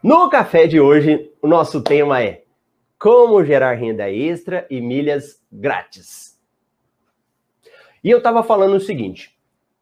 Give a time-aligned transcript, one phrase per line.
[0.00, 2.44] No café de hoje, o nosso tema é
[3.00, 6.38] como gerar renda extra e milhas grátis.
[8.04, 9.36] E eu estava falando o seguinte: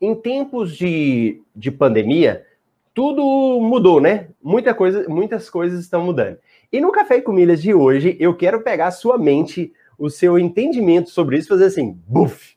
[0.00, 2.46] em tempos de, de pandemia,
[2.94, 3.22] tudo
[3.60, 4.28] mudou, né?
[4.42, 6.38] Muita coisa, muitas coisas estão mudando.
[6.72, 10.38] E no Café com Milhas de hoje, eu quero pegar a sua mente, o seu
[10.38, 12.56] entendimento sobre isso, fazer assim, buf!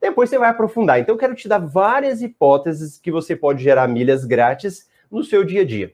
[0.00, 0.98] Depois você vai aprofundar.
[0.98, 5.44] Então, eu quero te dar várias hipóteses que você pode gerar milhas grátis no seu
[5.44, 5.92] dia a dia.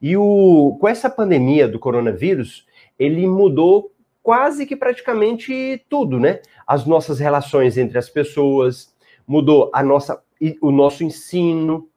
[0.00, 2.66] E o, com essa pandemia do coronavírus,
[2.98, 6.40] ele mudou quase que praticamente tudo, né?
[6.66, 8.94] As nossas relações entre as pessoas,
[9.26, 10.22] mudou a nossa,
[10.60, 11.88] o nosso ensino,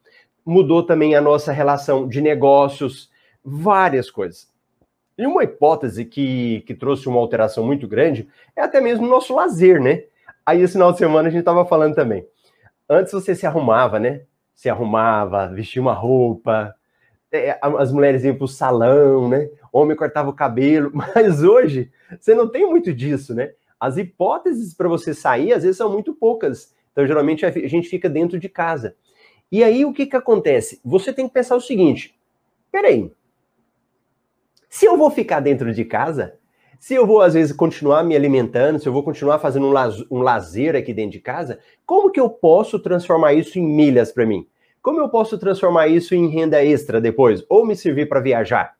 [0.45, 3.09] mudou também a nossa relação de negócios,
[3.43, 4.49] várias coisas.
[5.17, 9.35] E uma hipótese que, que trouxe uma alteração muito grande é até mesmo o nosso
[9.35, 10.03] lazer, né?
[10.45, 12.25] Aí, esse final de semana, a gente estava falando também.
[12.89, 14.21] Antes você se arrumava, né?
[14.55, 16.73] Se arrumava, vestia uma roupa,
[17.61, 19.49] as mulheres iam para o salão, né?
[19.71, 23.53] Homem cortava o cabelo, mas hoje você não tem muito disso, né?
[23.79, 26.73] As hipóteses para você sair, às vezes, são muito poucas.
[26.91, 28.95] Então, geralmente, a gente fica dentro de casa.
[29.51, 30.79] E aí, o que, que acontece?
[30.83, 32.13] Você tem que pensar o seguinte:
[32.71, 33.11] peraí,
[34.69, 36.35] se eu vou ficar dentro de casa,
[36.79, 40.03] se eu vou, às vezes, continuar me alimentando, se eu vou continuar fazendo um, laz
[40.09, 44.25] um lazer aqui dentro de casa, como que eu posso transformar isso em milhas para
[44.25, 44.47] mim?
[44.81, 47.45] Como eu posso transformar isso em renda extra depois?
[47.47, 48.75] Ou me servir para viajar?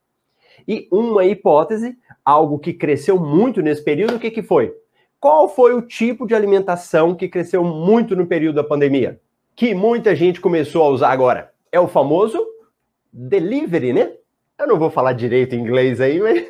[0.67, 4.73] E uma hipótese, algo que cresceu muito nesse período, o que, que foi?
[5.19, 9.21] Qual foi o tipo de alimentação que cresceu muito no período da pandemia?
[9.55, 11.53] Que muita gente começou a usar agora.
[11.71, 12.43] É o famoso
[13.13, 14.13] delivery, né?
[14.57, 16.45] Eu não vou falar direito em inglês aí, mas,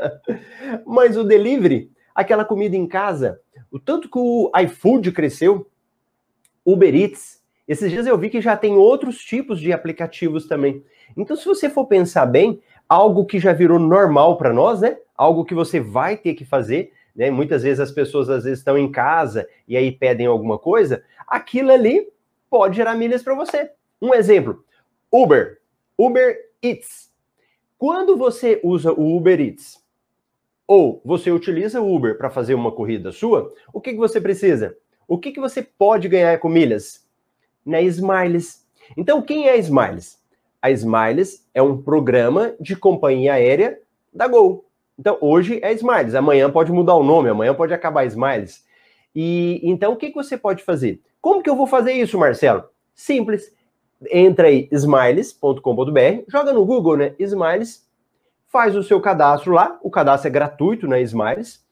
[0.86, 3.38] mas o delivery, aquela comida em casa,
[3.70, 5.66] o tanto que o iFood cresceu,
[6.64, 10.84] Uber Eats, esses dias eu vi que já tem outros tipos de aplicativos também.
[11.16, 14.98] Então, se você for pensar bem, algo que já virou normal para nós, né?
[15.16, 17.30] Algo que você vai ter que fazer, né?
[17.30, 21.70] Muitas vezes as pessoas às vezes estão em casa e aí pedem alguma coisa, aquilo
[21.70, 22.08] ali
[22.50, 23.70] pode gerar milhas para você.
[24.00, 24.64] Um exemplo:
[25.10, 25.58] Uber,
[25.96, 27.12] Uber Eats.
[27.78, 29.82] Quando você usa o Uber Eats
[30.66, 34.76] ou você utiliza o Uber para fazer uma corrida sua, o que, que você precisa?
[35.08, 37.06] O que, que você pode ganhar com milhas?
[37.64, 38.66] Na Smiles.
[38.96, 40.20] Então, quem é a Smiles?
[40.60, 43.80] A Smiles é um programa de companhia aérea
[44.12, 44.64] da Gol.
[44.98, 48.64] Então, hoje é Smiles, amanhã pode mudar o nome, amanhã pode acabar Smiles.
[49.14, 51.00] E então, o que, que você pode fazer?
[51.20, 52.64] Como que eu vou fazer isso, Marcelo?
[52.94, 53.52] Simples.
[54.10, 57.14] Entra aí, smiles.com.br, joga no Google, né?
[57.18, 57.88] Smiles,
[58.48, 61.64] faz o seu cadastro lá, o cadastro é gratuito na né, Smiles.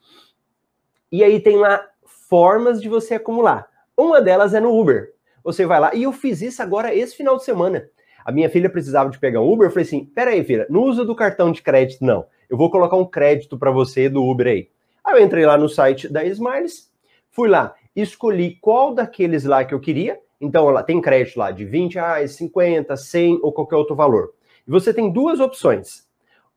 [1.11, 3.69] E aí tem lá formas de você acumular.
[3.97, 5.13] Uma delas é no Uber
[5.43, 5.95] você vai lá.
[5.95, 7.89] E eu fiz isso agora esse final de semana.
[8.25, 9.69] A minha filha precisava de pegar um Uber.
[9.69, 12.27] Eu falei assim: peraí, filha, não usa do cartão de crédito, não.
[12.49, 14.69] Eu vou colocar um crédito para você do Uber aí.
[15.05, 16.91] Aí eu entrei lá no site da Smiles,
[17.31, 20.19] fui lá, escolhi qual daqueles lá que eu queria.
[20.41, 24.33] Então, ela tem crédito lá de 20 reais, 50, 100 ou qualquer outro valor.
[24.67, 26.07] E você tem duas opções.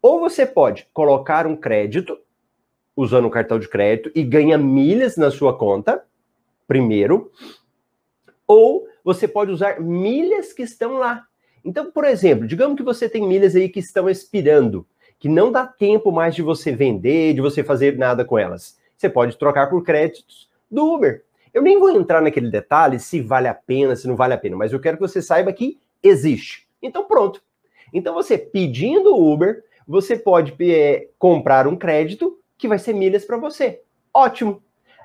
[0.01, 2.17] Ou você pode colocar um crédito
[2.95, 6.03] usando o cartão de crédito e ganha milhas na sua conta,
[6.67, 7.31] primeiro.
[8.47, 11.25] Ou você pode usar milhas que estão lá.
[11.63, 14.85] Então, por exemplo, digamos que você tem milhas aí que estão expirando,
[15.17, 18.77] que não dá tempo mais de você vender, de você fazer nada com elas.
[18.97, 21.23] Você pode trocar por créditos do Uber.
[21.53, 24.57] Eu nem vou entrar naquele detalhe se vale a pena, se não vale a pena,
[24.57, 26.67] mas eu quero que você saiba que existe.
[26.81, 27.41] Então, pronto.
[27.93, 33.37] Então, você pedindo Uber, você pode é, comprar um crédito que vai ser milhas para
[33.37, 33.81] você.
[34.13, 34.61] Ótimo.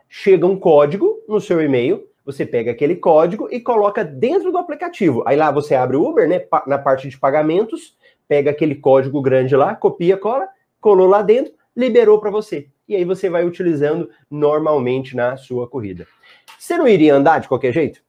[0.08, 5.22] Chega um código no seu e-mail você pega aquele código e coloca dentro do aplicativo.
[5.26, 7.96] Aí lá você abre o Uber, né, na parte de pagamentos,
[8.28, 10.46] pega aquele código grande lá, copia, cola,
[10.78, 12.68] colou lá dentro, liberou para você.
[12.86, 16.06] E aí você vai utilizando normalmente na sua corrida.
[16.58, 18.02] Você não iria andar de qualquer jeito?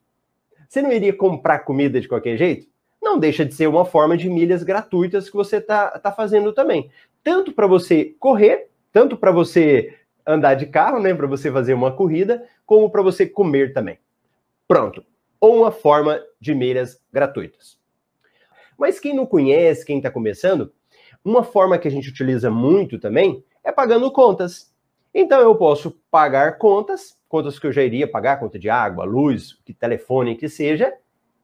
[0.68, 2.68] Você não iria comprar comida de qualquer jeito?
[3.02, 6.92] Não deixa de ser uma forma de milhas gratuitas que você está tá fazendo também.
[7.24, 9.96] Tanto para você correr, tanto para você
[10.28, 13.98] andar de carro, né, para você fazer uma corrida, como para você comer também.
[14.70, 15.04] Pronto.
[15.42, 17.80] Uma forma de milhas gratuitas.
[18.78, 20.72] Mas quem não conhece, quem está começando,
[21.26, 24.72] uma forma que a gente utiliza muito também é pagando contas.
[25.12, 29.58] Então eu posso pagar contas, contas que eu já iria pagar, conta de água, luz,
[29.80, 30.94] telefone que seja,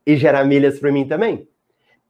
[0.06, 1.50] e gerar milhas para mim também.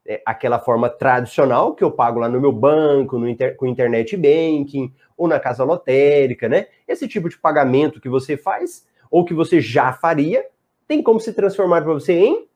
[0.05, 4.17] É aquela forma tradicional que eu pago lá no meu banco, no inter, com internet
[4.17, 6.67] banking, ou na casa lotérica, né?
[6.85, 10.45] Esse tipo de pagamento que você faz, ou que você já faria,
[10.87, 12.47] tem como se transformar para você em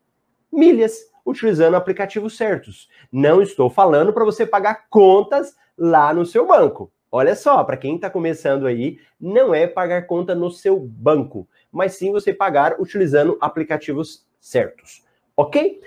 [0.51, 2.89] milhas utilizando aplicativos certos.
[3.11, 6.91] Não estou falando para você pagar contas lá no seu banco.
[7.11, 11.93] Olha só, para quem está começando aí, não é pagar conta no seu banco, mas
[11.93, 15.03] sim você pagar utilizando aplicativos certos.
[15.35, 15.81] Ok?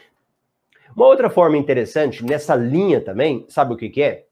[0.96, 4.26] Uma outra forma interessante nessa linha também, sabe o que, que é?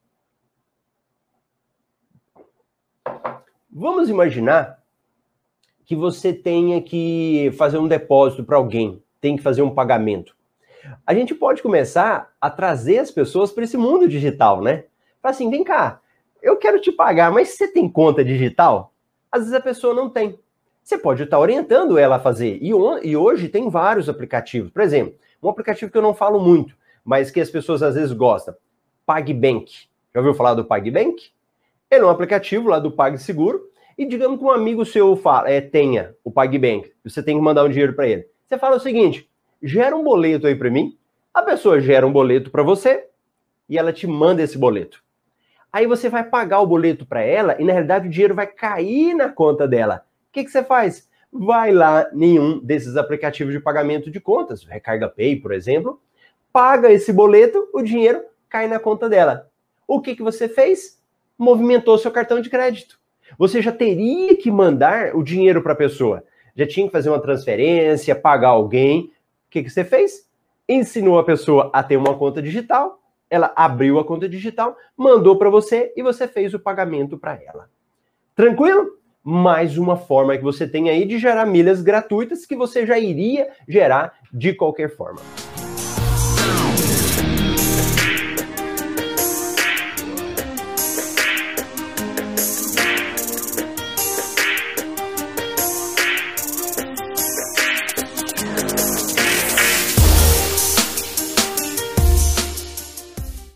[3.71, 4.80] Vamos imaginar
[5.91, 10.37] que você tenha que fazer um depósito para alguém, tem que fazer um pagamento.
[11.05, 14.85] A gente pode começar a trazer as pessoas para esse mundo digital, né?
[15.21, 16.01] Fala assim, vem cá,
[16.41, 18.95] eu quero te pagar, mas você tem conta digital?
[19.33, 20.39] Às vezes a pessoa não tem.
[20.81, 22.61] Você pode estar orientando ela a fazer.
[22.63, 24.71] E, e hoje tem vários aplicativos.
[24.71, 26.73] Por exemplo, um aplicativo que eu não falo muito,
[27.05, 28.55] mas que as pessoas às vezes gostam.
[29.05, 29.89] PagBank.
[30.15, 31.33] Já ouviu falar do PagBank?
[31.91, 33.70] Ele é um aplicativo lá do PagSeguro.
[34.01, 36.91] E digamos que um amigo seu fala, é, tenha o PagBank.
[37.05, 38.27] Você tem que mandar um dinheiro para ele.
[38.49, 39.29] Você fala o seguinte:
[39.63, 40.97] gera um boleto aí para mim.
[41.35, 43.09] A pessoa gera um boleto para você
[43.69, 45.05] e ela te manda esse boleto.
[45.71, 49.13] Aí você vai pagar o boleto para ela e na realidade o dinheiro vai cair
[49.13, 50.07] na conta dela.
[50.31, 51.07] O que, que você faz?
[51.31, 56.01] Vai lá em um desses aplicativos de pagamento de contas, Recarga Pay, por exemplo,
[56.51, 59.51] paga esse boleto, o dinheiro cai na conta dela.
[59.87, 60.99] O que, que você fez?
[61.37, 62.99] Movimentou seu cartão de crédito.
[63.39, 66.25] Você já teria que mandar o dinheiro para a pessoa.
[66.55, 69.13] Já tinha que fazer uma transferência, pagar alguém.
[69.47, 70.29] O que, que você fez?
[70.69, 75.51] Ensinou a pessoa a ter uma conta digital, ela abriu a conta digital, mandou para
[75.51, 77.69] você e você fez o pagamento para ela.
[78.35, 78.99] Tranquilo?
[79.23, 83.51] Mais uma forma que você tem aí de gerar milhas gratuitas que você já iria
[83.69, 85.21] gerar de qualquer forma.